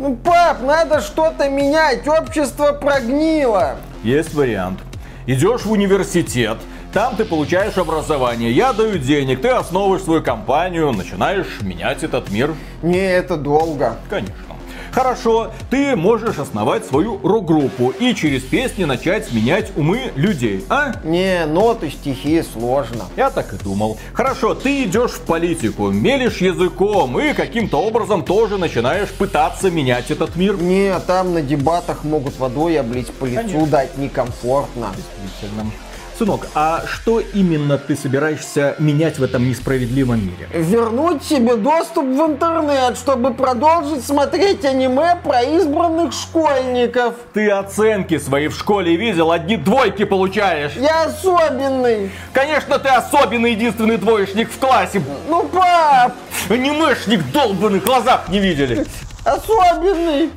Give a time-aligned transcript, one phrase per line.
[0.00, 3.76] Ну, пап, надо что-то менять, общество прогнило.
[4.02, 4.80] Есть вариант.
[5.26, 6.56] Идешь в университет,
[6.94, 12.54] там ты получаешь образование, я даю денег, ты основываешь свою компанию, начинаешь менять этот мир.
[12.82, 13.96] Не, это долго.
[14.08, 14.49] Конечно.
[14.92, 20.94] Хорошо, ты можешь основать свою рок-группу и через песни начать менять умы людей, а?
[21.04, 23.04] Не, ноты, стихи сложно.
[23.16, 23.98] Я так и думал.
[24.12, 30.34] Хорошо, ты идешь в политику, мелешь языком и каким-то образом тоже начинаешь пытаться менять этот
[30.36, 30.60] мир.
[30.60, 33.66] Не, там на дебатах могут водой облить по лицу, Конечно.
[33.66, 34.88] дать некомфортно.
[35.22, 35.70] Действительно.
[36.20, 40.50] Сынок, а что именно ты собираешься менять в этом несправедливом мире?
[40.52, 47.14] Вернуть себе доступ в интернет, чтобы продолжить смотреть аниме про избранных школьников.
[47.32, 50.72] Ты оценки свои в школе видел, одни двойки получаешь.
[50.76, 52.10] Я особенный.
[52.34, 55.02] Конечно, ты особенный единственный двоечник в классе.
[55.26, 56.12] Ну, пап,
[56.50, 58.86] Анимешник долбанный, глазах не видели.
[59.24, 60.28] особенный.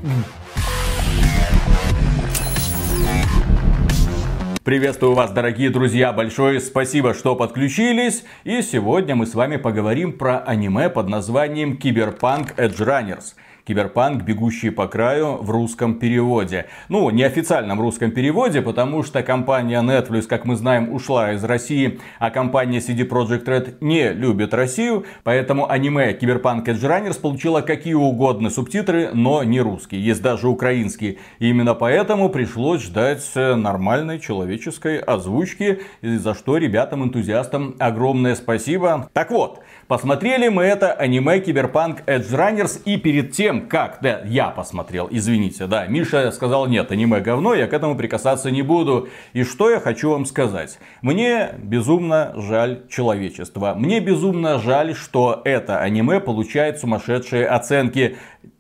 [4.63, 8.23] Приветствую вас, дорогие друзья, большое спасибо, что подключились.
[8.45, 13.34] И сегодня мы с вами поговорим про аниме под названием Cyberpunk Edgerunners.
[13.65, 16.65] Киберпанк «Бегущий по краю» в русском переводе.
[16.89, 22.29] Ну, неофициальном русском переводе, потому что компания Netflix, как мы знаем, ушла из России, а
[22.29, 29.11] компания CD Projekt Red не любит Россию, поэтому аниме Cyberpunk Edgerunners получила какие угодно субтитры,
[29.13, 31.19] но не русские, есть даже украинские.
[31.39, 39.09] И именно поэтому пришлось ждать э, нормальной человеческой озвучки, за что ребятам-энтузиастам огромное спасибо.
[39.13, 39.61] Так вот,
[39.94, 45.68] Посмотрели мы это аниме Киберпанк Edge Runners и перед тем, как, да, я посмотрел, извините,
[45.68, 49.10] да, Миша сказал, нет, аниме говно, я к этому прикасаться не буду.
[49.34, 50.80] И что я хочу вам сказать?
[51.04, 53.76] Мне безумно жаль человечества.
[53.77, 58.18] Мне безумно жаль, что это аниме получает сумасшедшие оценки.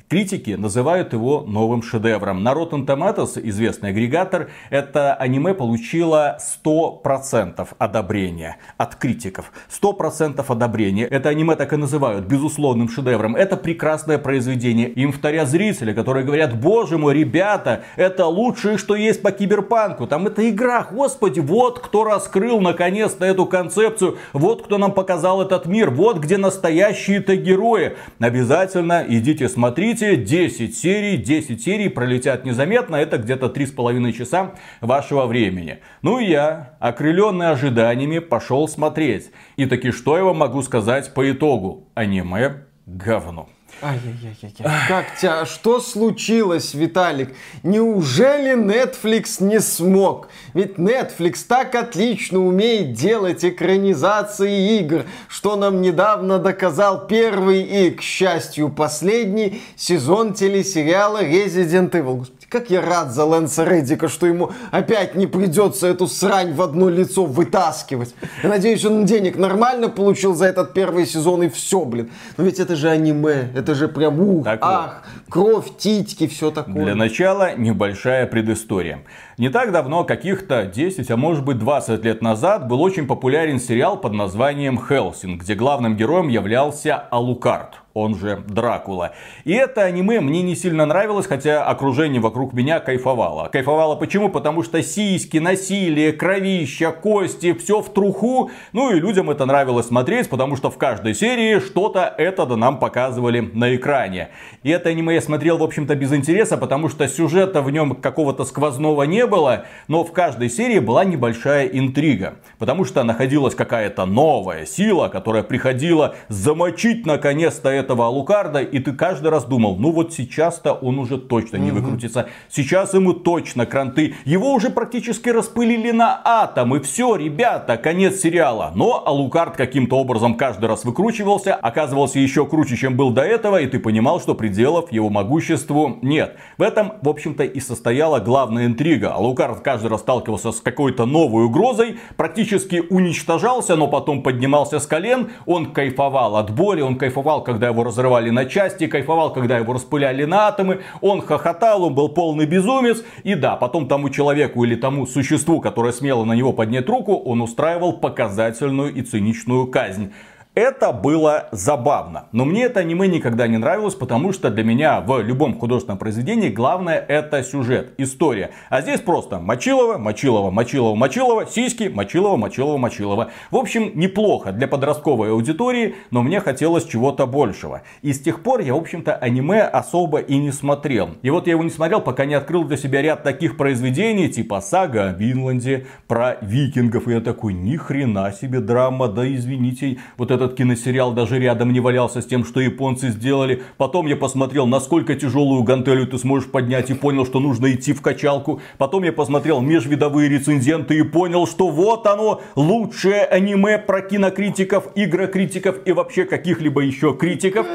[0.09, 2.43] Критики называют его новым шедевром.
[2.43, 9.51] На Rotten Tomatoes, известный агрегатор, это аниме получило 100% одобрения от критиков.
[9.71, 11.05] 100% одобрения.
[11.05, 13.35] Это аниме так и называют безусловным шедевром.
[13.35, 14.89] Это прекрасное произведение.
[14.89, 20.05] Им вторят зрители, которые говорят, боже мой, ребята, это лучшее, что есть по киберпанку.
[20.05, 24.17] Там это игра, господи, вот кто раскрыл наконец-то эту концепцию.
[24.33, 25.89] Вот кто нам показал этот мир.
[25.89, 27.95] Вот где настоящие-то герои.
[28.19, 29.92] Обязательно идите смотрите.
[29.99, 32.95] 10 серий, 10 серий пролетят незаметно.
[32.95, 35.79] Это где-то 3,5 часа вашего времени.
[36.01, 39.31] Ну и я, окрыленный ожиданиями, пошел смотреть.
[39.55, 41.89] И таки что я вам могу сказать по итогу?
[41.95, 43.49] Аниме говно.
[43.81, 44.87] Ай-яй-яй-яй.
[44.87, 47.35] Как тебя, что случилось, Виталик?
[47.63, 50.29] Неужели Netflix не смог?
[50.53, 58.01] Ведь Netflix так отлично умеет делать экранизации игр, что нам недавно доказал первый и, к
[58.01, 62.17] счастью, последний сезон телесериала Resident Evil.
[62.19, 66.61] Господи, как я рад за Лэнса Реддика, что ему опять не придется эту срань в
[66.61, 68.13] одно лицо вытаскивать.
[68.43, 72.11] Я надеюсь, он денег нормально получил за этот первый сезон и все, блин.
[72.37, 74.67] Но ведь это же аниме, это же прям ух, Так вот.
[74.67, 76.85] ах, кровь, титьки, все такое.
[76.85, 78.99] Для начала небольшая предыстория.
[79.39, 83.97] Не так давно, каких-то 10, а может быть 20 лет назад, был очень популярен сериал
[83.97, 89.13] под названием «Хелсинг», где главным героем являлся Алукард он же Дракула.
[89.43, 93.49] И это аниме мне не сильно нравилось, хотя окружение вокруг меня кайфовало.
[93.49, 94.29] Кайфовало почему?
[94.29, 98.49] Потому что сиськи, насилие, кровища, кости, все в труху.
[98.71, 102.79] Ну и людям это нравилось смотреть, потому что в каждой серии что-то это да нам
[102.79, 104.29] показывали на экране.
[104.63, 108.43] И это аниме я смотрел, в общем-то, без интереса, потому что сюжета в нем какого-то
[108.43, 112.35] сквозного не было, но в каждой серии была небольшая интрига.
[112.57, 119.29] Потому что находилась какая-то новая сила, которая приходила замочить наконец-то этого Алукарда, и ты каждый
[119.29, 122.27] раз думал, ну вот сейчас-то он уже точно не выкрутится.
[122.49, 124.15] Сейчас ему точно кранты.
[124.23, 128.71] Его уже практически распылили на атом, и все, ребята, конец сериала.
[128.75, 133.67] Но Алукард каким-то образом каждый раз выкручивался, оказывался еще круче, чем был до этого, и
[133.67, 136.37] ты понимал, что пределов его могуществу нет.
[136.57, 139.13] В этом, в общем-то, и состояла главная интрига.
[139.13, 145.31] Алукард каждый раз сталкивался с какой-то новой угрозой, практически уничтожался, но потом поднимался с колен,
[145.45, 150.23] он кайфовал от боли, он кайфовал, когда его разрывали на части, кайфовал, когда его распыляли
[150.23, 155.05] на атомы, он хохотал, он был полный безумец, и да, потом тому человеку или тому
[155.05, 160.13] существу, которое смело на него поднять руку, он устраивал показательную и циничную казнь.
[160.55, 162.27] Это было забавно.
[162.31, 166.49] Но мне это аниме никогда не нравилось, потому что для меня в любом художественном произведении
[166.49, 168.51] главное это сюжет, история.
[168.69, 173.31] А здесь просто Мочилова, Мочилова, Мочилова, Мочилова, сиськи, Мочилова, Мочилова, Мочилова.
[173.49, 177.81] В общем, неплохо для подростковой аудитории, но мне хотелось чего-то большего.
[178.03, 181.09] И с тех пор я, в общем-то, аниме особо и не смотрел.
[181.23, 184.61] И вот я его не смотрел, пока не открыл для себя ряд таких произведений, типа
[184.61, 187.07] сага о Винланде, про викингов.
[187.07, 191.71] И я такой, ни хрена себе драма, да извините, вот это этот киносериал даже рядом
[191.71, 193.63] не валялся с тем, что японцы сделали.
[193.77, 198.01] Потом я посмотрел, насколько тяжелую гантелю ты сможешь поднять и понял, что нужно идти в
[198.01, 198.61] качалку.
[198.77, 205.77] Потом я посмотрел межвидовые рецензенты и понял, что вот оно, лучшее аниме про кинокритиков, игрокритиков
[205.85, 207.65] и вообще каких-либо еще критиков.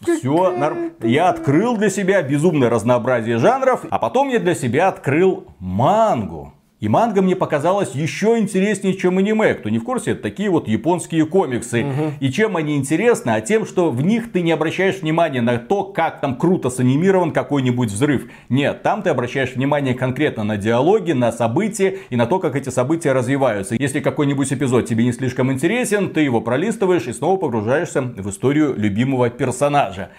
[0.00, 0.92] Все, норм...
[1.02, 6.53] я открыл для себя безумное разнообразие жанров, а потом я для себя открыл мангу.
[6.84, 9.54] И манга мне показалась еще интереснее, чем аниме.
[9.54, 11.82] Кто не в курсе, это такие вот японские комиксы.
[11.82, 12.12] Угу.
[12.20, 13.30] И чем они интересны?
[13.30, 17.32] А тем, что в них ты не обращаешь внимания на то, как там круто санимирован
[17.32, 18.26] какой-нибудь взрыв.
[18.50, 22.68] Нет, там ты обращаешь внимание конкретно на диалоги, на события и на то, как эти
[22.68, 23.76] события развиваются.
[23.78, 28.74] Если какой-нибудь эпизод тебе не слишком интересен, ты его пролистываешь и снова погружаешься в историю
[28.76, 30.10] любимого персонажа.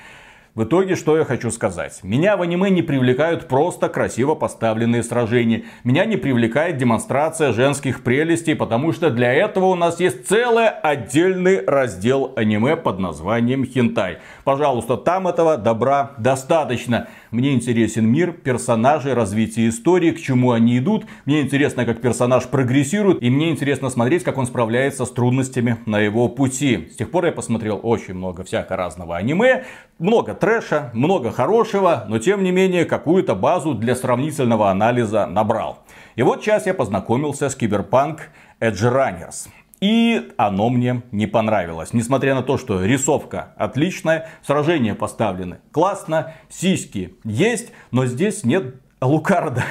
[0.55, 1.99] В итоге, что я хочу сказать?
[2.01, 5.65] Меня в аниме не привлекают просто красиво поставленные сражения.
[5.83, 11.65] Меня не привлекает демонстрация женских прелестей, потому что для этого у нас есть целый отдельный
[11.65, 14.19] раздел аниме под названием Хентай.
[14.45, 17.09] Пожалуйста, там этого добра достаточно.
[17.31, 21.05] Мне интересен мир, персонажи, развитие истории, к чему они идут.
[21.25, 23.21] Мне интересно, как персонаж прогрессирует.
[23.21, 26.87] И мне интересно смотреть, как он справляется с трудностями на его пути.
[26.93, 29.65] С тех пор я посмотрел очень много всякого разного аниме.
[29.97, 35.85] Много трэша, много хорошего, но тем не менее какую-то базу для сравнительного анализа набрал.
[36.17, 38.23] И вот сейчас я познакомился с Киберпанк
[38.59, 39.47] Edge Runners.
[39.79, 41.93] И оно мне не понравилось.
[41.93, 49.63] Несмотря на то, что рисовка отличная, сражения поставлены классно, сиськи есть, но здесь нет Лукарда.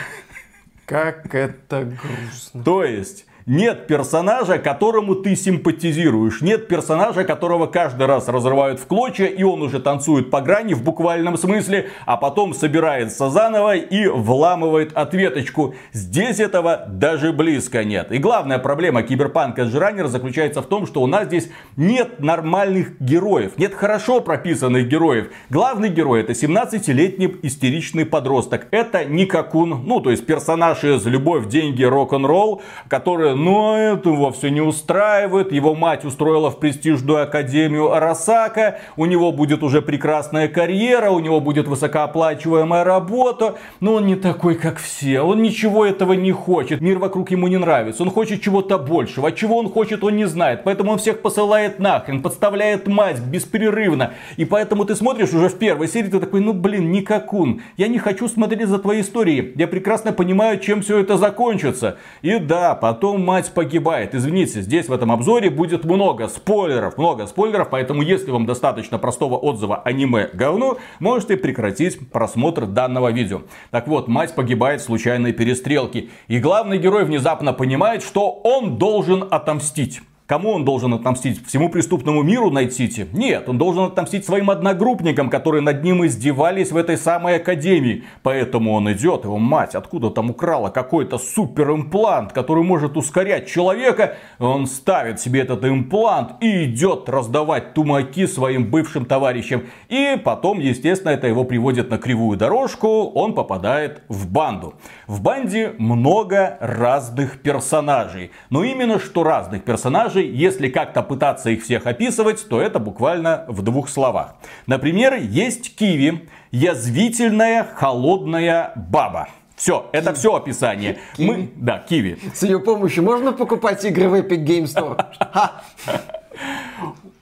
[0.87, 2.63] Как это грустно.
[2.63, 6.41] То есть, нет персонажа, которому ты симпатизируешь.
[6.41, 10.83] Нет персонажа, которого каждый раз разрывают в клочья, и он уже танцует по грани в
[10.83, 15.75] буквальном смысле, а потом собирается заново и вламывает ответочку.
[15.93, 18.13] Здесь этого даже близко нет.
[18.13, 23.53] И главная проблема киберпанка Edge заключается в том, что у нас здесь нет нормальных героев.
[23.59, 25.29] Нет хорошо прописанных героев.
[25.51, 28.69] Главный герой это 17-летний истеричный подросток.
[28.71, 34.51] Это Никакун, ну то есть персонаж из «Любовь, деньги, рок-н-ролл», который но это его все
[34.51, 35.53] не устраивает.
[35.53, 38.79] Его мать устроила в престижную академию Арасака.
[38.97, 43.57] У него будет уже прекрасная карьера, у него будет высокооплачиваемая работа.
[43.81, 45.21] Но он не такой, как все.
[45.21, 46.81] Он ничего этого не хочет.
[46.81, 48.03] Мир вокруг ему не нравится.
[48.03, 49.29] Он хочет чего-то большего.
[49.29, 50.63] А чего он хочет, он не знает.
[50.65, 54.15] Поэтому он всех посылает нахрен, подставляет мать беспрерывно.
[54.37, 57.63] И поэтому ты смотришь уже в первой серии, ты такой, ну блин, никакун.
[57.77, 59.53] Я не хочу смотреть за твои истории.
[59.57, 61.97] Я прекрасно понимаю, чем все это закончится.
[62.23, 64.15] И да, потом мать погибает.
[64.15, 69.37] Извините, здесь в этом обзоре будет много спойлеров, много спойлеров, поэтому если вам достаточно простого
[69.37, 73.43] отзыва аниме говно, можете прекратить просмотр данного видео.
[73.71, 76.11] Так вот, мать погибает в случайной перестрелке.
[76.29, 80.01] И главный герой внезапно понимает, что он должен отомстить.
[80.35, 81.47] Кому он должен отомстить?
[81.47, 83.07] Всему преступному миру найти?
[83.13, 88.03] Нет, он должен отомстить своим одногруппникам, которые над ним издевались в этой самой академии.
[88.25, 94.17] Поэтому он идет, его мать откуда там украла какой-то супер имплант, который может ускорять человека.
[94.41, 99.63] Он ставит себе этот имплант и идет раздавать тумаки своим бывшим товарищам.
[99.89, 104.75] И потом, естественно, это его приводит на кривую дорожку, он попадает в банду.
[105.07, 108.33] В банде много разных персонажей.
[108.51, 113.63] Но именно что разных персонажей, если как-то пытаться их всех описывать, то это буквально в
[113.63, 114.37] двух словах.
[114.67, 119.29] Например, есть Киви, язвительная холодная баба.
[119.57, 120.99] Все, это все описание.
[121.17, 121.31] Киви?
[121.31, 122.19] Мы, да, Киви.
[122.35, 125.05] С ее помощью можно покупать игры в Epic Game Store?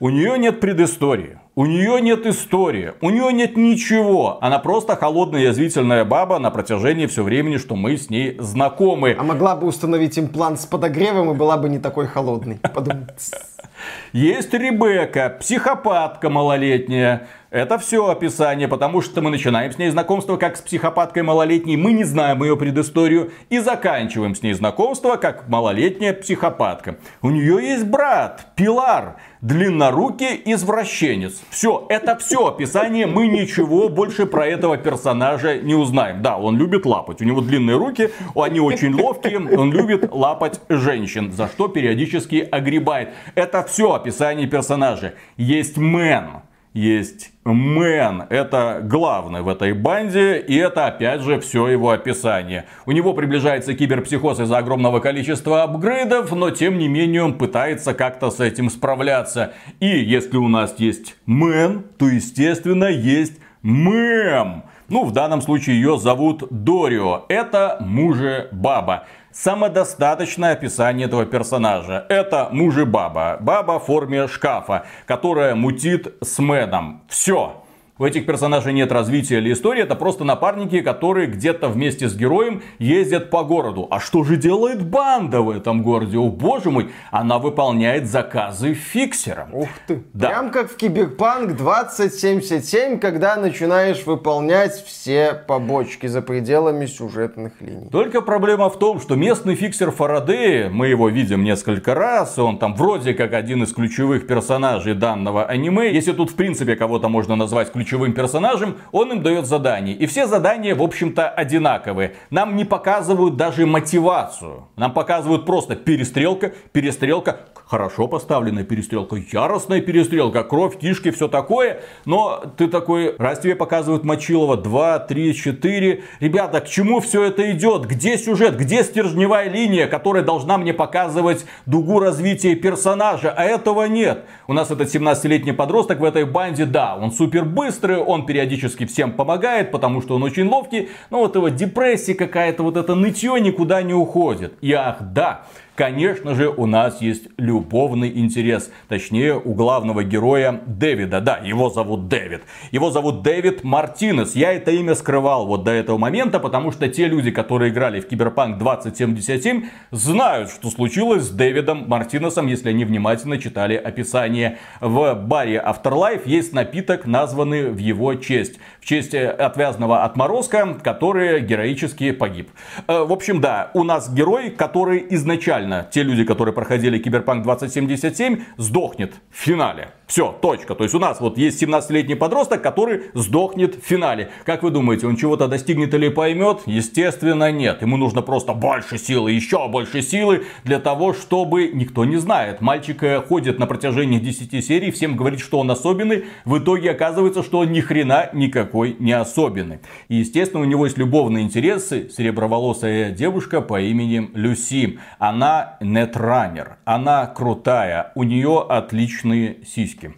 [0.00, 1.38] У нее нет предыстории.
[1.54, 4.38] У нее нет истории, у нее нет ничего.
[4.40, 9.14] Она просто холодная язвительная баба на протяжении всего времени, что мы с ней знакомы.
[9.18, 12.58] А могла бы установить имплант с подогревом и была бы не такой холодной.
[14.12, 17.28] Есть Ребекка, психопатка малолетняя.
[17.50, 21.92] Это все описание, потому что мы начинаем с ней знакомство как с психопаткой малолетней, мы
[21.92, 26.96] не знаем ее предысторию, и заканчиваем с ней знакомство как малолетняя психопатка.
[27.20, 31.42] У нее есть брат, Пилар, длиннорукий извращенец.
[31.50, 36.22] Все, это все описание, мы ничего больше про этого персонажа не узнаем.
[36.22, 41.32] Да, он любит лапать, у него длинные руки, они очень ловкие, он любит лапать женщин,
[41.32, 43.10] за что периодически огребает.
[43.34, 45.14] Это все описание персонажа.
[45.36, 46.42] Есть Мэн,
[46.74, 48.24] есть Мэн.
[48.30, 52.66] Это главный в этой банде, и это опять же все его описание.
[52.86, 58.30] У него приближается киберпсихоз из-за огромного количества апгрейдов, но тем не менее он пытается как-то
[58.30, 59.52] с этим справляться.
[59.80, 64.64] И если у нас есть Мэн, то естественно есть Мэм.
[64.88, 67.24] Ну, в данном случае ее зовут Дорио.
[67.28, 69.06] Это мужебаба.
[69.32, 72.04] Самодостаточное описание этого персонажа.
[72.10, 73.38] Это мужебаба.
[73.40, 77.02] Баба в форме шкафа, которая мутит с Мэном.
[77.08, 77.61] Все.
[77.98, 82.62] У этих персонажей нет развития или истории, это просто напарники, которые где-то вместе с героем
[82.78, 83.86] ездят по городу.
[83.90, 86.16] А что же делает банда в этом городе?
[86.16, 89.54] О боже мой, она выполняет заказы фиксерам.
[89.54, 90.28] Ух ты, да.
[90.30, 97.90] прям как в Киберпанк 2077, когда начинаешь выполнять все побочки за пределами сюжетных линий.
[97.90, 102.74] Только проблема в том, что местный фиксер Фарадея, мы его видим несколько раз, он там
[102.74, 105.92] вроде как один из ключевых персонажей данного аниме.
[105.92, 109.94] Если тут в принципе кого-то можно назвать ключевым ключевым персонажам, он им дает задания.
[109.94, 112.14] И все задания, в общем-то, одинаковые.
[112.30, 114.68] Нам не показывают даже мотивацию.
[114.76, 121.80] Нам показывают просто перестрелка, перестрелка, хорошо поставленная перестрелка, яростная перестрелка, кровь, кишки, все такое.
[122.04, 126.02] Но ты такой, раз тебе показывают Мочилова 2, 3, 4.
[126.20, 127.86] Ребята, к чему все это идет?
[127.86, 128.56] Где сюжет?
[128.56, 133.32] Где стержневая линия, которая должна мне показывать дугу развития персонажа?
[133.34, 134.24] А этого нет.
[134.46, 139.12] У нас этот 17-летний подросток в этой банде, да, он супер быстрый, он периодически всем
[139.12, 140.90] помогает, потому что он очень ловкий.
[141.10, 144.54] Но вот его депрессия какая-то, вот это нытье никуда не уходит.
[144.60, 145.46] И ах, да,
[145.82, 148.70] Конечно же, у нас есть любовный интерес.
[148.86, 151.20] Точнее, у главного героя Дэвида.
[151.20, 152.42] Да, его зовут Дэвид.
[152.70, 154.36] Его зовут Дэвид Мартинес.
[154.36, 158.06] Я это имя скрывал вот до этого момента, потому что те люди, которые играли в
[158.06, 164.58] Киберпанк 2077, знают, что случилось с Дэвидом Мартинесом, если они внимательно читали описание.
[164.80, 168.60] В баре Afterlife есть напиток, названный в его честь.
[168.80, 172.50] В честь отвязного отморозка, который героически погиб.
[172.86, 177.42] Э, в общем, да, у нас герой, который изначально реально те люди, которые проходили Киберпанк
[177.44, 179.88] 2077, сдохнет в финале.
[180.12, 180.74] Все, точка.
[180.74, 184.28] То есть у нас вот есть 17-летний подросток, который сдохнет в финале.
[184.44, 186.60] Как вы думаете, он чего-то достигнет или поймет?
[186.66, 187.80] Естественно, нет.
[187.80, 192.60] Ему нужно просто больше силы, еще больше силы для того, чтобы никто не знает.
[192.60, 196.26] Мальчик э, ходит на протяжении 10 серий, всем говорит, что он особенный.
[196.44, 199.78] В итоге оказывается, что он ни хрена никакой не особенный.
[200.08, 202.10] И, естественно, у него есть любовные интересы.
[202.14, 204.98] Сереброволосая девушка по имени Люси.
[205.18, 206.76] Она нетранер.
[206.84, 208.12] Она крутая.
[208.14, 210.14] У нее отличные сиськи ошибки.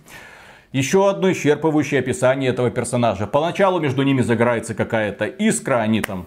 [0.73, 3.27] Еще одно исчерпывающее описание этого персонажа.
[3.27, 6.27] Поначалу между ними загорается какая-то искра, они там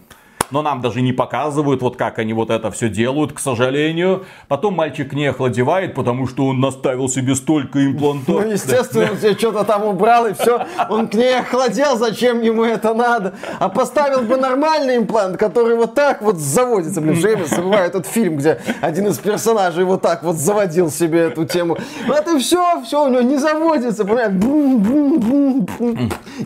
[0.51, 4.25] но нам даже не показывают, вот как они вот это все делают, к сожалению.
[4.47, 8.43] Потом мальчик не охладевает, потому что он наставил себе столько имплантов.
[8.43, 12.63] Ну, естественно, он себе что-то там убрал, и все, он к ней охладел, зачем ему
[12.63, 13.33] это надо?
[13.59, 17.01] А поставил бы нормальный имплант, который вот так вот заводится.
[17.01, 21.45] Блин, Джеймс бывает тот фильм, где один из персонажей вот так вот заводил себе эту
[21.45, 21.77] тему.
[22.07, 24.31] Вот и все, все у него не заводится, понимаешь?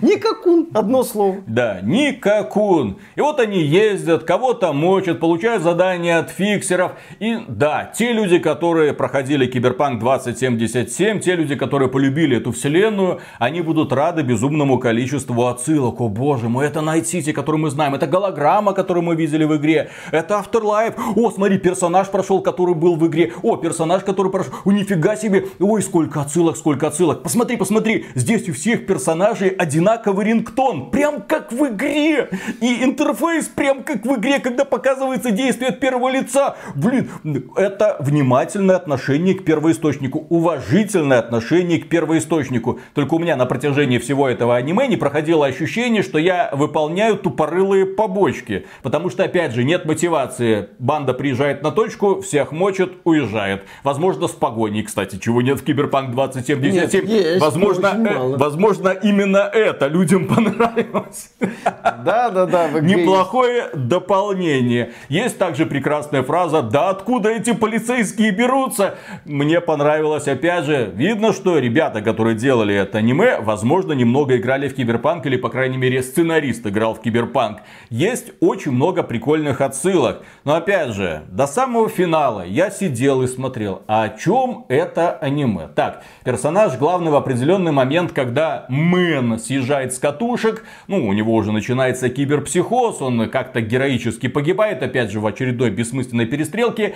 [0.01, 1.37] Никакун, одно слово.
[1.45, 2.97] Да, никакун.
[3.15, 6.93] И вот они едут ездят, кого-то мочат, получают задания от фиксеров.
[7.19, 13.61] И да, те люди, которые проходили Киберпанк 2077, те люди, которые полюбили эту вселенную, они
[13.61, 16.01] будут рады безумному количеству отсылок.
[16.01, 19.55] О боже мой, это Night City, который мы знаем, это голограмма, которую мы видели в
[19.57, 20.95] игре, это Afterlife.
[21.15, 23.33] О, смотри, персонаж прошел, который был в игре.
[23.41, 24.53] О, персонаж, который прошел.
[24.65, 25.45] О, нифига себе.
[25.59, 27.23] Ой, сколько отсылок, сколько отсылок.
[27.23, 32.29] Посмотри, посмотри, здесь у всех персонажей одинаковый рингтон, прям как в игре.
[32.61, 36.55] И интерфейс прям как в игре, когда показывается действие от первого лица.
[36.75, 37.09] Блин,
[37.55, 42.79] это внимательное отношение к первоисточнику, уважительное отношение к первоисточнику.
[42.93, 47.85] Только у меня на протяжении всего этого аниме не проходило ощущение, что я выполняю тупорылые
[47.85, 48.65] побочки.
[48.81, 50.69] Потому что, опять же, нет мотивации.
[50.79, 53.63] Банда приезжает на точку, всех мочат, уезжает.
[53.83, 56.71] Возможно, с погоней, кстати, чего нет в Киберпанк 2077.
[56.71, 61.31] Нет, есть, возможно, э, возможно, именно это людям понравилось.
[61.39, 62.69] Да, да, да.
[62.79, 64.91] Неплохое дополнение.
[65.09, 71.57] Есть также прекрасная фраза «Да откуда эти полицейские берутся?» Мне понравилось, опять же, видно, что
[71.57, 76.65] ребята, которые делали это аниме, возможно, немного играли в Киберпанк, или, по крайней мере, сценарист
[76.67, 77.59] играл в Киберпанк.
[77.89, 80.23] Есть очень много прикольных отсылок.
[80.43, 85.67] Но, опять же, до самого финала я сидел и смотрел, а о чем это аниме?
[85.75, 91.51] Так, персонаж главный в определенный момент, когда Мэн съезжает с катушек, ну, у него уже
[91.51, 96.95] начинается киберпсихоз, он как-то героически погибает, опять же, в очередной бессмысленной перестрелке.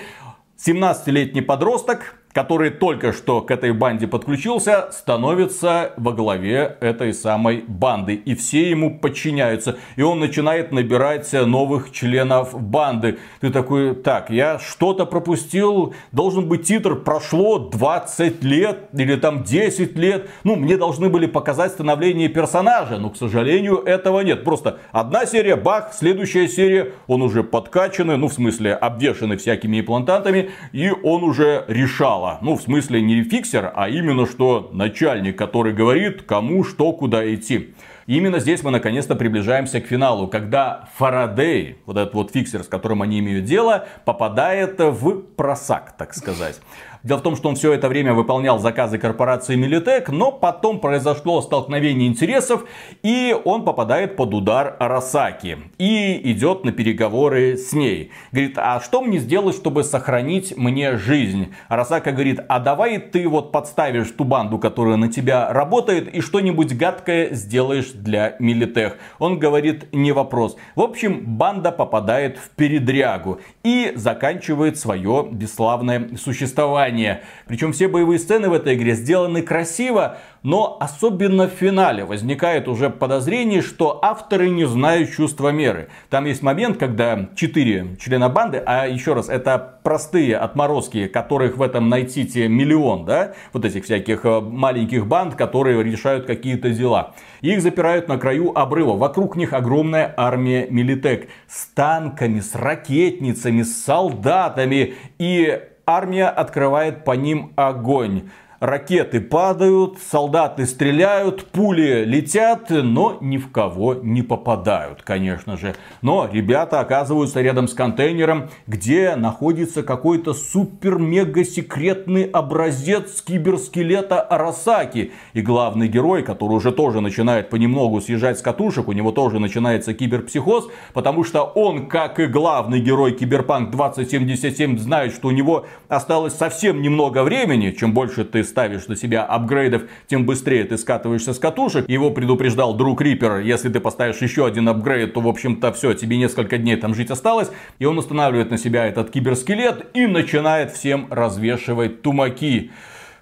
[0.58, 8.16] 17-летний подросток который только что к этой банде подключился, становится во главе этой самой банды.
[8.16, 9.78] И все ему подчиняются.
[9.96, 13.20] И он начинает набирать новых членов банды.
[13.40, 15.96] Ты такой, так, я что-то пропустил.
[16.12, 20.30] Должен быть титр, прошло 20 лет или там 10 лет.
[20.44, 22.98] Ну, мне должны были показать становление персонажа.
[22.98, 24.44] Но, к сожалению, этого нет.
[24.44, 30.50] Просто одна серия, бах, следующая серия, он уже подкачанный, ну, в смысле, обвешанный всякими имплантантами.
[30.74, 32.40] И он уже решал начало.
[32.42, 37.74] Ну, в смысле не фиксер, а именно что начальник, который говорит, кому что, куда идти.
[38.08, 43.02] Именно здесь мы наконец-то приближаемся к финалу, когда Фарадей, вот этот вот фиксер, с которым
[43.02, 46.60] они имеют дело, попадает в просак, так сказать.
[47.06, 51.40] Дело в том, что он все это время выполнял заказы корпорации Милитек, но потом произошло
[51.44, 52.66] столкновение интересов,
[53.04, 55.60] и он попадает под удар Арасаки.
[55.78, 58.10] И идет на переговоры с ней.
[58.32, 61.54] Говорит, а что мне сделать, чтобы сохранить мне жизнь?
[61.68, 66.76] Арасака говорит, а давай ты вот подставишь ту банду, которая на тебя работает, и что-нибудь
[66.76, 68.98] гадкое сделаешь для Милитех.
[69.20, 70.56] Он говорит, не вопрос.
[70.76, 77.22] В общем, банда попадает в передрягу и заканчивает свое бесславное существование создания.
[77.48, 82.90] Причем все боевые сцены в этой игре сделаны красиво, но особенно в финале возникает уже
[82.90, 85.90] подозрение, что авторы не знают чувства меры.
[86.10, 91.62] Там есть момент, когда четыре члена банды, а еще раз, это простые отморозки, которых в
[91.62, 97.14] этом найти те миллион, да, вот этих всяких э, маленьких банд, которые решают какие-то дела.
[97.42, 98.98] Их запирают на краю обрыва.
[98.98, 104.96] Вокруг них огромная армия Милитек с танками, с ракетницами, с солдатами.
[105.20, 108.30] И армия открывает по ним огонь.
[108.62, 115.76] Ракеты падают, солдаты стреляют, пули летят, но ни в кого не попадают, конечно же.
[116.02, 125.12] Но ребята оказываются рядом с контейнером, где находится какой-то супер-мега секретный образец киберскелета Арасаки.
[125.34, 129.94] И главный герой, который уже тоже начинает понемногу съезжать с катушек, у него тоже начинается
[129.94, 136.34] киберпсихоз, потому что он, как и главный герой Киберпанк 2077, знает, что у него осталось
[136.34, 137.72] совсем немного времени.
[137.72, 141.90] Чем больше ты ставишь на себя апгрейдов, тем быстрее ты скатываешься с катушек.
[141.90, 146.18] Его предупреждал друг Риппер, если ты поставишь еще один апгрейд, то в общем-то все, тебе
[146.18, 147.52] несколько дней там жить осталось.
[147.80, 152.72] И он устанавливает на себя этот киберскелет и начинает всем развешивать тумаки.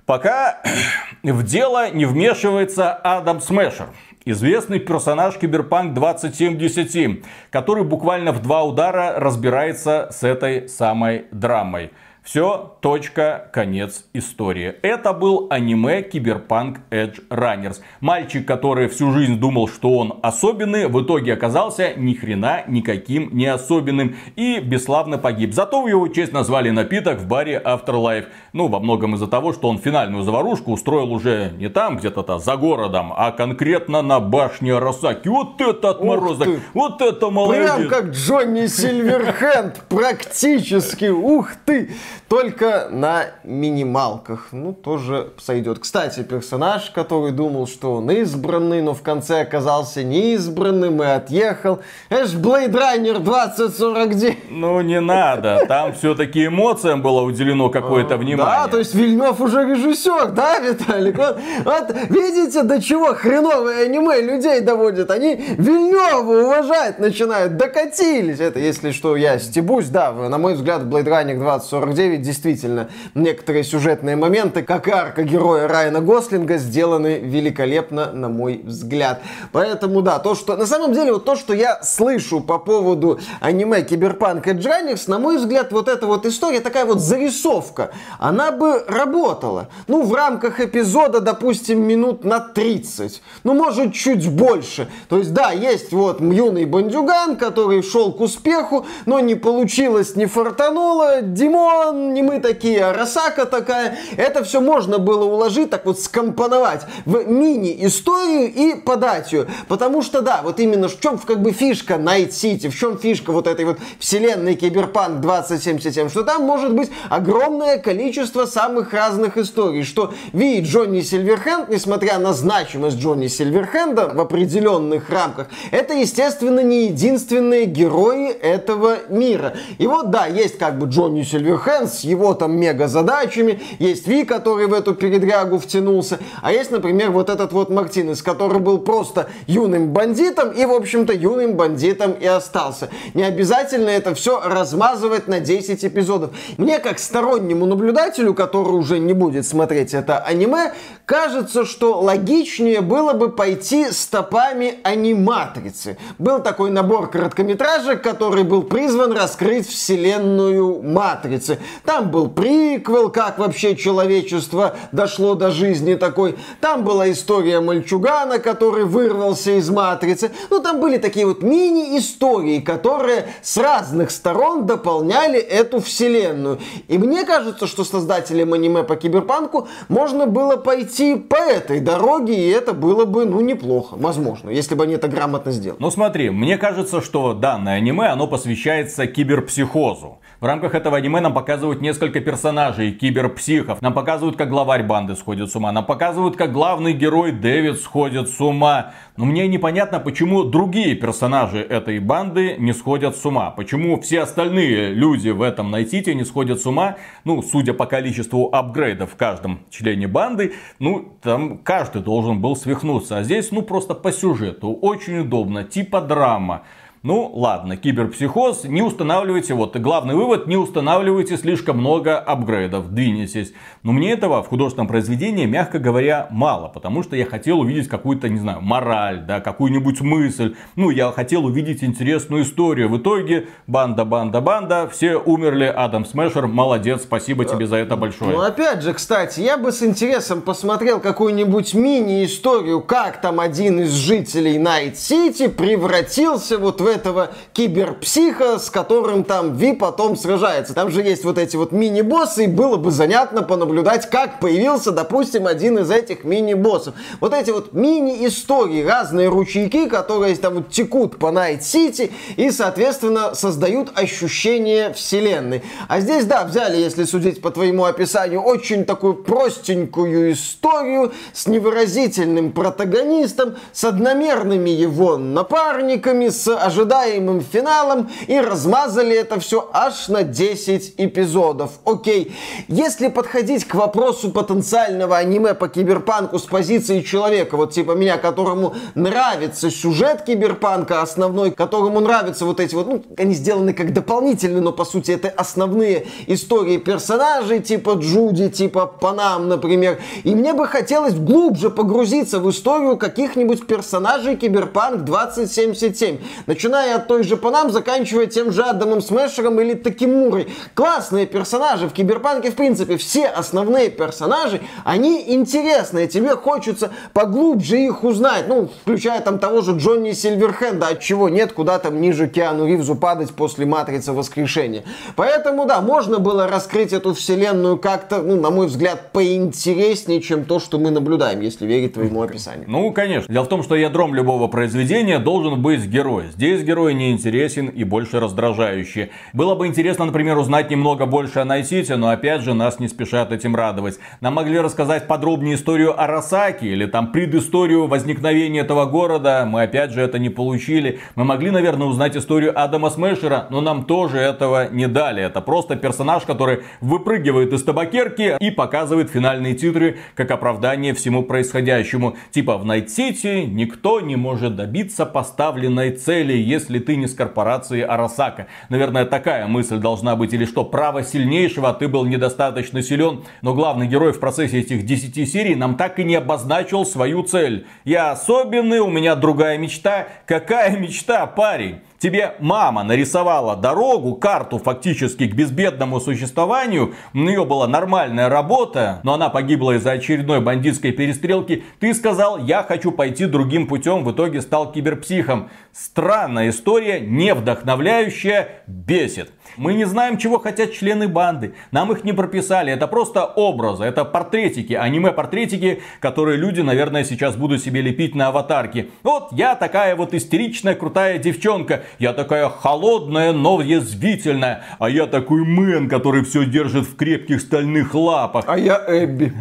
[0.05, 0.61] Пока
[1.23, 3.87] в дело не вмешивается Адам Смешер.
[4.25, 11.91] Известный персонаж Киберпанк 2077, который буквально в два удара разбирается с этой самой драмой.
[12.23, 14.75] Все, точка, конец истории.
[14.81, 17.81] Это был аниме Cyberpunk Edgerunners.
[17.99, 23.47] Мальчик, который всю жизнь думал, что он особенный, в итоге оказался ни хрена никаким не
[23.47, 25.53] особенным и бесславно погиб.
[25.53, 28.27] Зато в его честь назвали напиток в баре Afterlife.
[28.53, 32.55] Ну, во многом из-за того, что он финальную заварушку устроил уже не там, где-то за
[32.55, 35.27] городом, а конкретно на башне Росаки.
[35.27, 37.75] Вот это отморозок, вот это молодец.
[37.75, 41.91] Прям как Джонни Сильверхенд, практически, ух ты.
[42.27, 44.47] Только на минималках.
[44.51, 45.79] Ну, тоже сойдет.
[45.79, 51.79] Кстати, персонаж, который думал, что он избранный, но в конце оказался неизбранным и отъехал.
[52.09, 54.37] Ж Blade Runner 2049.
[54.49, 55.65] Ну, не надо.
[55.67, 58.53] Там все-таки эмоциям было уделено какое-то внимание.
[58.63, 61.17] Да, то есть Вильнев уже режиссер, да, Виталик?
[61.17, 65.11] Вот, вот видите, до чего хреновое аниме людей доводит.
[65.11, 67.57] Они Вильнева уважать начинают.
[67.57, 68.39] Докатились.
[68.39, 73.63] Это, если что, я стебусь, да, на мой взгляд, Blade Runner 2049 9 действительно некоторые
[73.63, 79.21] сюжетные моменты, как арка героя Райана Гослинга, сделаны великолепно, на мой взгляд.
[79.51, 80.57] Поэтому да, то, что...
[80.57, 85.37] На самом деле, вот то, что я слышу по поводу аниме Cyberpunk Runners, на мой
[85.37, 89.69] взгляд, вот эта вот история, такая вот зарисовка, она бы работала.
[89.87, 93.21] Ну, в рамках эпизода, допустим, минут на 30.
[93.43, 94.89] Ну, может, чуть больше.
[95.09, 100.25] То есть, да, есть вот юный бандюган, который шел к успеху, но не получилось, не
[100.25, 101.21] фартануло.
[101.21, 103.97] Димон, не мы такие, Арасака такая.
[104.17, 109.47] Это все можно было уложить, так вот скомпоновать в мини-историю и подать ее.
[109.67, 113.31] Потому что, да, вот именно в чем как бы фишка Night City, в чем фишка
[113.31, 119.83] вот этой вот вселенной Киберпанк 2077, что там может быть огромное количество самых разных историй,
[119.83, 126.85] что Ви Джонни Сильверхенд, несмотря на значимость Джонни Сильверхенда в определенных рамках, это, естественно, не
[126.85, 129.53] единственные герои этого мира.
[129.77, 134.23] И вот, да, есть как бы Джонни Сильверхенд с его там мега задачами, есть Ви,
[134.25, 139.29] который в эту передрягу втянулся, а есть, например, вот этот вот Мартинес, который был просто
[139.47, 142.89] юным бандитом и, в общем-то, юным бандитом и остался.
[143.13, 146.31] Не обязательно это все размазывать на 10 эпизодов.
[146.57, 150.73] Мне, как стороннему наблюдателю, который уже не будет смотреть это аниме,
[151.05, 155.97] кажется, что логичнее было бы пойти стопами аниматрицы.
[156.17, 161.59] Был такой набор короткометражек, который был призван раскрыть вселенную Матрицы.
[161.85, 166.35] Там был приквел, как вообще человечество дошло до жизни такой.
[166.61, 170.31] Там была история мальчугана, который вырвался из Матрицы.
[170.49, 176.59] Ну, там были такие вот мини-истории, которые с разных сторон дополняли эту вселенную.
[176.87, 182.49] И мне кажется, что создателям аниме по киберпанку можно было пойти по этой дороге, и
[182.49, 185.79] это было бы, ну, неплохо, возможно, если бы они это грамотно сделали.
[185.81, 190.19] Ну смотри, мне кажется, что данное аниме, оно посвящается киберпсихозу.
[190.43, 193.81] В рамках этого аниме нам показывают несколько персонажей, киберпсихов.
[193.81, 195.71] Нам показывают, как главарь банды сходит с ума.
[195.71, 198.91] Нам показывают, как главный герой Дэвид сходит с ума.
[199.15, 203.51] Но мне непонятно, почему другие персонажи этой банды не сходят с ума.
[203.51, 206.97] Почему все остальные люди в этом Найтите не сходят с ума.
[207.23, 213.19] Ну, судя по количеству апгрейдов в каждом члене банды, ну, там каждый должен был свихнуться.
[213.19, 214.73] А здесь, ну, просто по сюжету.
[214.73, 215.63] Очень удобно.
[215.63, 216.63] Типа драма.
[217.05, 223.51] Ну, ладно, киберпсихоз, не устанавливайте, вот главный вывод, не устанавливайте слишком много апгрейдов, двинетесь.
[223.83, 228.29] Но мне этого в художественном произведении, мягко говоря, мало, потому что я хотел увидеть какую-то,
[228.29, 230.55] не знаю, мораль, да, какую-нибудь мысль.
[230.77, 232.87] Ну, я хотел увидеть интересную историю.
[232.87, 238.31] В итоге, банда, банда, банда, все умерли, Адам Смешер, молодец, спасибо тебе за это большое.
[238.31, 243.91] Ну, опять же, кстати, я бы с интересом посмотрел какую-нибудь мини-историю, как там один из
[243.91, 250.73] жителей Night City превратился вот в этого киберпсиха, с которым там Ви потом сражается.
[250.73, 255.47] Там же есть вот эти вот мини-боссы, и было бы занятно понаблюдать, как появился, допустим,
[255.47, 256.93] один из этих мини-боссов.
[257.19, 263.33] Вот эти вот мини-истории, разные ручейки, которые там вот текут по Night City и, соответственно,
[263.35, 265.63] создают ощущение вселенной.
[265.87, 272.51] А здесь, да, взяли, если судить по твоему описанию, очень такую простенькую историю с невыразительным
[272.51, 280.23] протагонистом, с одномерными его напарниками, с ожиданием ожидаемым финалом и размазали это все аж на
[280.23, 281.71] 10 эпизодов.
[281.85, 282.35] Окей,
[282.67, 288.75] если подходить к вопросу потенциального аниме по киберпанку с позиции человека, вот типа меня, которому
[288.95, 294.71] нравится сюжет киберпанка основной, которому нравятся вот эти вот, ну, они сделаны как дополнительные, но
[294.71, 299.99] по сути это основные истории персонажей, типа Джуди, типа Панам, например.
[300.23, 306.17] И мне бы хотелось глубже погрузиться в историю каких-нибудь персонажей Киберпанк 2077.
[306.45, 310.47] Начиная начиная от той же Панам, заканчивая тем же Адамом Смешером или Такимурой.
[310.73, 318.03] Классные персонажи в Киберпанке, в принципе, все основные персонажи, они интересные, тебе хочется поглубже их
[318.03, 322.65] узнать, ну, включая там того же Джонни Сильверхенда, от чего нет, куда там ниже Киану
[322.65, 324.83] Ривзу падать после Матрицы Воскрешения.
[325.15, 330.59] Поэтому, да, можно было раскрыть эту вселенную как-то, ну, на мой взгляд, поинтереснее, чем то,
[330.59, 332.65] что мы наблюдаем, если верить твоему описанию.
[332.67, 333.31] Ну, конечно.
[333.31, 336.25] Дело в том, что ядром любого произведения должен быть герой.
[336.33, 339.09] Здесь герой не интересен и больше раздражающий.
[339.33, 342.87] Было бы интересно, например, узнать немного больше о Night City, но опять же нас не
[342.87, 343.97] спешат этим радовать.
[344.21, 350.01] Нам могли рассказать подробнее историю Арасаки или там предысторию возникновения этого города, мы опять же
[350.01, 350.99] это не получили.
[351.15, 355.23] Мы могли, наверное, узнать историю Адама Смешера, но нам тоже этого не дали.
[355.23, 362.17] Это просто персонаж, который выпрыгивает из табакерки и показывает финальные титры как оправдание всему происходящему.
[362.31, 367.81] Типа в Night City никто не может добиться поставленной цели, если ты не с корпорации
[367.81, 368.47] Арасака.
[368.69, 370.33] Наверное, такая мысль должна быть.
[370.33, 373.23] Или что, право сильнейшего, а ты был недостаточно силен.
[373.41, 377.65] Но главный герой в процессе этих 10 серий нам так и не обозначил свою цель.
[377.83, 380.07] Я особенный, у меня другая мечта.
[380.25, 381.79] Какая мечта, парень?
[382.03, 389.13] Тебе мама нарисовала дорогу, карту фактически к безбедному существованию, у нее была нормальная работа, но
[389.13, 394.41] она погибла из-за очередной бандитской перестрелки, ты сказал, я хочу пойти другим путем, в итоге
[394.41, 395.49] стал киберпсихом.
[395.71, 399.31] Странная история, не вдохновляющая, бесит.
[399.55, 401.53] Мы не знаем, чего хотят члены банды.
[401.71, 402.71] Нам их не прописали.
[402.73, 408.89] Это просто образы, это портретики, аниме-портретики, которые люди, наверное, сейчас будут себе лепить на аватарке.
[409.03, 411.83] Вот я такая вот истеричная, крутая девчонка.
[411.99, 414.63] Я такая холодная, но язвительная.
[414.79, 418.45] А я такой мэн, который все держит в крепких стальных лапах.
[418.47, 419.33] А я Эбби.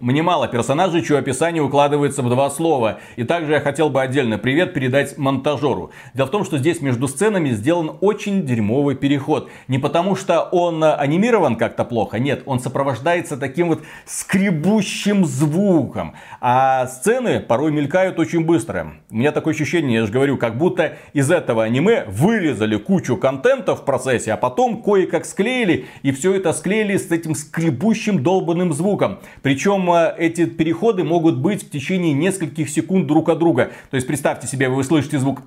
[0.00, 3.00] Мне мало персонажей, чье описание укладывается в два слова.
[3.16, 5.90] И также я хотел бы отдельно привет передать монтажеру.
[6.14, 9.50] Дело в том, что здесь между сценами сделан очень дерьмовый переход.
[9.66, 16.14] Не потому, что он анимирован как-то плохо, нет, он сопровождается таким вот скребущим звуком.
[16.40, 18.92] А сцены порой мелькают очень быстро.
[19.10, 23.74] У меня такое ощущение, я же говорю, как будто из этого аниме вырезали кучу контента
[23.74, 29.18] в процессе, а потом кое-как склеили, и все это склеили с этим скребущим долбанным звуком.
[29.42, 33.70] Причем эти переходы могут быть в течение нескольких секунд друг от друга.
[33.90, 35.42] То есть представьте себе, вы слышите звук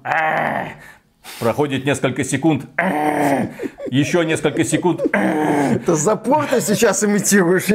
[1.40, 2.66] Проходит несколько секунд.
[3.90, 5.02] Еще несколько секунд.
[5.14, 7.66] Это запор ты сейчас имитируешь.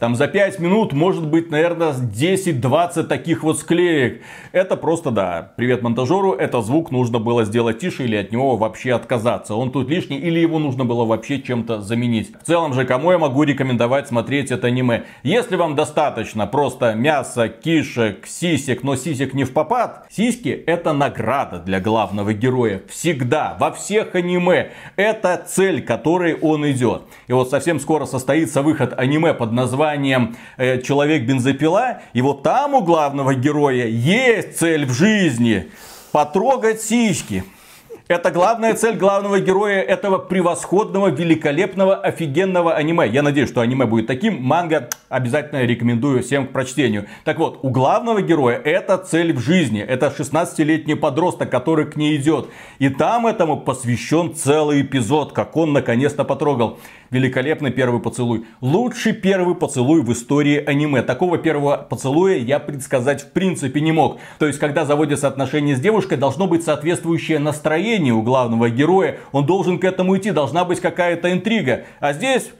[0.00, 4.22] Там за 5 минут может быть, наверное, 10-20 таких вот склеек.
[4.50, 8.94] Это просто, да, привет монтажеру, это звук нужно было сделать тише или от него вообще
[8.94, 9.54] отказаться.
[9.54, 12.32] Он тут лишний или его нужно было вообще чем-то заменить.
[12.40, 15.04] В целом же, кому я могу рекомендовать смотреть это аниме?
[15.22, 21.58] Если вам достаточно просто мяса, кишек, сисек, но сисек не в попад, сиськи это награда
[21.58, 22.80] для главного героя.
[22.88, 24.70] Всегда, во всех аниме.
[24.96, 27.02] Это цель, которой он идет.
[27.26, 32.02] И вот совсем скоро состоится выход аниме под названием названием э, «Человек-бензопила».
[32.12, 35.70] И вот там у главного героя есть цель в жизни.
[36.12, 37.44] Потрогать сиськи.
[38.10, 43.06] Это главная цель главного героя этого превосходного, великолепного, офигенного аниме.
[43.06, 44.42] Я надеюсь, что аниме будет таким.
[44.42, 47.06] Манга обязательно рекомендую всем к прочтению.
[47.22, 49.80] Так вот, у главного героя это цель в жизни.
[49.80, 52.48] Это 16-летний подросток, который к ней идет.
[52.80, 58.44] И там этому посвящен целый эпизод, как он наконец-то потрогал великолепный первый поцелуй.
[58.60, 61.02] Лучший первый поцелуй в истории аниме.
[61.02, 64.18] Такого первого поцелуя я предсказать в принципе не мог.
[64.40, 69.18] То есть, когда заводятся отношения с девушкой, должно быть соответствующее настроение у главного героя.
[69.32, 71.84] Он должен к этому идти, должна быть какая-то интрига.
[72.00, 72.50] А здесь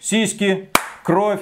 [0.00, 0.68] сиськи,
[1.02, 1.40] кровь,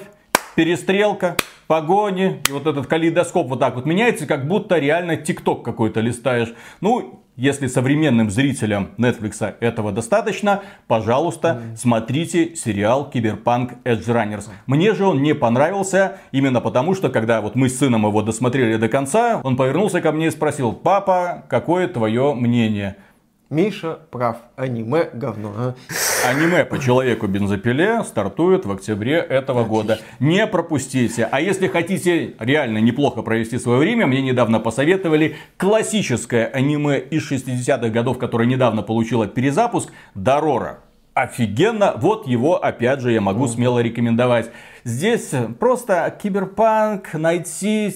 [0.54, 2.42] перестрелка, погони.
[2.48, 6.52] И вот этот калейдоскоп вот так вот меняется, как будто реально тикток какой-то листаешь.
[6.80, 11.76] Ну, если современным зрителям Netflix этого достаточно, пожалуйста, mm.
[11.76, 14.48] смотрите сериал Киберпанк Edge Runners.
[14.66, 18.76] Мне же он не понравился, именно потому что, когда вот мы с сыном его досмотрели
[18.76, 22.96] до конца, он повернулся ко мне и спросил, папа, какое твое мнение?
[23.50, 24.36] Миша прав.
[24.56, 25.52] Аниме говно.
[25.56, 25.74] А?
[26.28, 29.76] Аниме по человеку бензопиле стартует в октябре этого Отлично.
[29.76, 29.98] года.
[30.20, 31.26] Не пропустите.
[31.30, 37.88] А если хотите реально неплохо провести свое время, мне недавно посоветовали классическое аниме из 60-х
[37.88, 40.80] годов, которое недавно получило перезапуск, Дорора
[41.18, 41.94] офигенно.
[41.96, 44.50] Вот его, опять же, я могу смело рекомендовать.
[44.84, 47.92] Здесь просто киберпанк, найти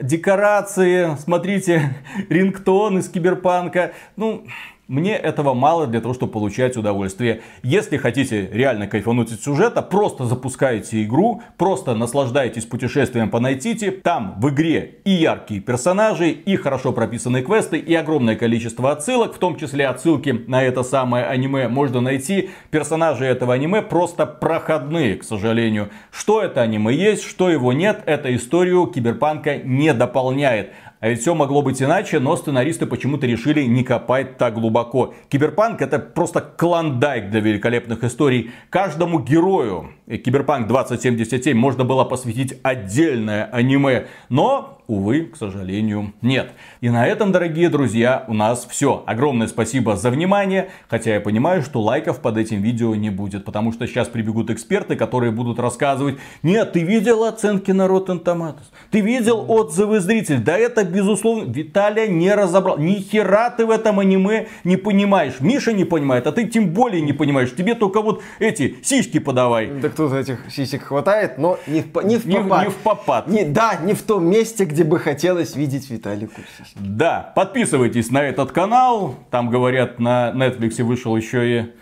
[0.00, 1.96] декорации, смотрите,
[2.28, 3.92] рингтон из киберпанка.
[4.16, 4.46] Ну,
[4.88, 7.42] мне этого мало для того, чтобы получать удовольствие.
[7.62, 13.90] Если хотите реально кайфануть от сюжета, просто запускайте игру, просто наслаждайтесь путешествием по Найтити.
[13.90, 19.38] Там в игре и яркие персонажи, и хорошо прописанные квесты, и огромное количество отсылок, в
[19.38, 22.50] том числе отсылки на это самое аниме можно найти.
[22.70, 25.90] Персонажи этого аниме просто проходные, к сожалению.
[26.10, 30.72] Что это аниме есть, что его нет, эта историю киберпанка не дополняет.
[31.02, 35.14] А ведь все могло быть иначе, но сценаристы почему-то решили не копать так глубоко.
[35.30, 38.52] Киберпанк это просто клондайк для великолепных историй.
[38.70, 44.06] Каждому герою Киберпанк 2077 можно было посвятить отдельное аниме.
[44.28, 46.52] Но увы, к сожалению, нет.
[46.80, 49.02] И на этом, дорогие друзья, у нас все.
[49.06, 53.72] Огромное спасибо за внимание, хотя я понимаю, что лайков под этим видео не будет, потому
[53.72, 58.64] что сейчас прибегут эксперты, которые будут рассказывать, нет, ты видел оценки на Rotten Tomatoes?
[58.90, 60.38] Ты видел отзывы зрителей?
[60.38, 62.78] Да это безусловно, Виталия не разобрал.
[62.78, 65.34] Ни хера ты в этом аниме не понимаешь.
[65.40, 67.54] Миша не понимает, а ты тем более не понимаешь.
[67.54, 69.68] Тебе только вот эти сиськи подавай.
[69.80, 72.26] Да кто-то этих сисек хватает, но не в, не в попад.
[72.26, 73.26] Не, не в попад.
[73.28, 76.40] Не, да, не в том месте, где бы хотелось видеть Виталику.
[76.74, 79.16] Да, подписывайтесь на этот канал.
[79.30, 81.72] Там, говорят, на Netflix вышел еще и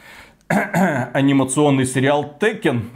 [1.14, 2.90] анимационный сериал Текен.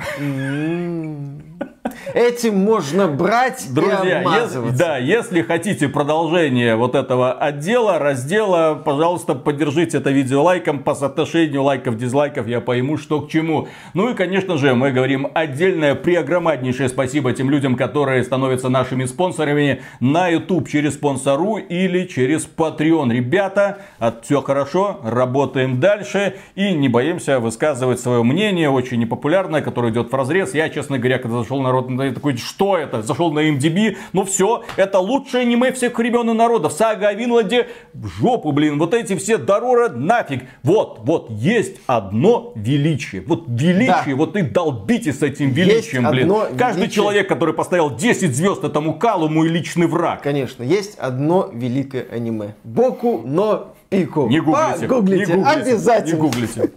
[2.15, 4.79] Этим можно брать и Друзья, если, обмазываться.
[4.79, 10.79] да, если хотите продолжение вот этого отдела, раздела, пожалуйста, поддержите это видео лайком.
[10.79, 13.69] По соотношению лайков, дизлайков я пойму, что к чему.
[13.93, 19.83] Ну и, конечно же, мы говорим отдельное, преогромаднейшее спасибо тем людям, которые становятся нашими спонсорами
[20.01, 23.13] на YouTube через спонсору или через Patreon.
[23.13, 29.93] Ребята, от все хорошо, работаем дальше и не боимся высказывать свое мнение, очень непопулярное, которое
[29.93, 30.55] идет в разрез.
[30.55, 33.03] Я, честно говоря, когда зашел народ, такой, что это?
[33.03, 36.73] Зашел на MDB, ну все, это лучшее аниме всех времен и народов.
[36.73, 40.45] Сага о Винланде в жопу, блин, вот эти все Дорора нафиг.
[40.63, 43.23] Вот, вот, есть одно величие.
[43.23, 44.17] Вот величие, Да.
[44.17, 46.31] вот и долбите с этим Есть величием, блин.
[46.31, 46.95] одно Каждый величие.
[46.97, 50.23] человек, который поставил 10 звезд этому Калу, мой личный враг.
[50.23, 52.55] Конечно, есть одно великое аниме.
[52.65, 54.29] Боку но пику.
[54.29, 54.87] Не гуглите.
[54.89, 56.15] Погуглите, не гуглите, обязательно.
[56.15, 56.71] Не гуглите.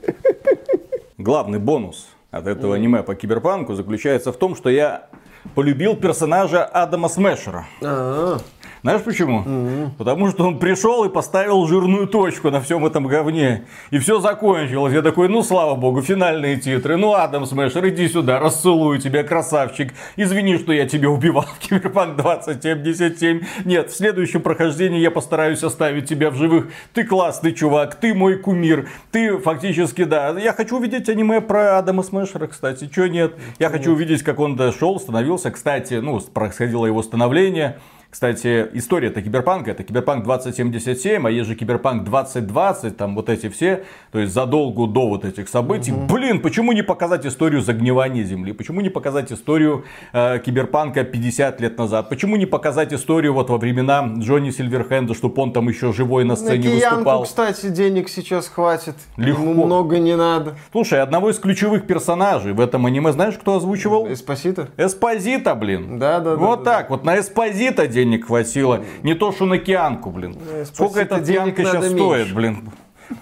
[1.18, 5.08] Главный бонус от этого аниме по киберпанку заключается в том, что я
[5.56, 7.66] полюбил персонажа Адама Смешера.
[7.82, 8.38] А,
[8.84, 9.92] Знаешь почему?
[9.98, 13.66] Потому что он пришел и поставил жирную точку на всем этом говне.
[13.92, 14.94] И все закончилось.
[14.94, 16.98] Я такой, ну слава богу, финальные титры.
[16.98, 19.94] Ну, Адам Смешер, иди сюда, расцелую тебя, красавчик.
[20.16, 23.42] Извини, что я тебя убивал в Киберпанк 2077.
[23.66, 26.68] Нет, в следующем прохождении я постараюсь оставить тебя в живых.
[26.94, 28.90] Ты классный чувак, ты мой кумир.
[29.12, 30.38] Ты фактически, да.
[30.38, 32.90] Я хочу увидеть аниме про Адама Смешера, кстати.
[32.94, 33.34] Чего нет?
[33.60, 35.52] Я хочу увидеть, как он дошел, становился.
[35.52, 37.78] Кстати, ну, происходило его становление.
[38.18, 43.48] Кстати, история это киберпанка, это киберпанк 2077, а есть же киберпанк 2020, там вот эти
[43.48, 45.92] все, то есть задолго до вот этих событий.
[45.92, 48.54] Блин, почему не показать историю загнивания Земли?
[48.54, 52.10] Почему не показать историю э, киберпанка 50 лет назад?
[52.10, 56.30] Почему не показать историю вот во времена Джонни Сильверхенда, чтобы он там еще живой на
[56.30, 57.24] На сцене киянку, выступал?
[57.24, 58.96] кстати, денег сейчас хватит.
[59.18, 59.44] Легко.
[59.44, 60.56] Ему много не надо.
[60.72, 64.12] Слушай, одного из ключевых персонажей в этом аниме, знаешь, кто озвучивал?
[64.12, 64.70] Эспосито?
[64.76, 66.00] Эспозита, блин.
[66.00, 68.84] Да, да, да, Вот да, так, вот на Эспозита денег хватило.
[69.04, 70.32] Не то, что на Кианку, блин.
[70.34, 71.98] Эспозито Сколько эта денег Кианка сейчас меньше.
[71.98, 72.70] стоит, блин?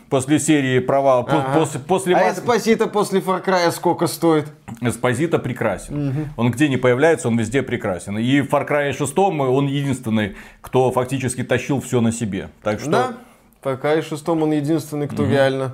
[0.09, 1.59] После серии провал, Ага.
[1.59, 4.47] после, после А Эспосито после Far Cry сколько стоит?
[4.81, 6.29] Эспозита прекрасен.
[6.37, 8.17] Он где не появляется, он везде прекрасен.
[8.17, 12.49] И в Far Cry 6 он единственный, кто фактически тащил все на себе.
[12.63, 13.13] Так что Да.
[13.61, 15.73] Пока и шестом он единственный, кто реально,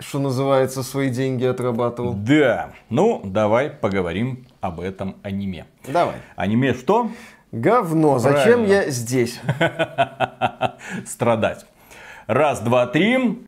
[0.00, 2.14] что называется, свои деньги отрабатывал.
[2.14, 2.70] Да.
[2.88, 5.66] Ну, давай поговорим об этом аниме.
[5.86, 6.16] Давай.
[6.34, 7.08] Аниме что?
[7.52, 8.18] Говно.
[8.18, 8.72] Зачем Правильно.
[8.72, 9.40] я здесь?
[11.06, 11.66] Страдать.
[12.26, 13.38] Раз, два, три.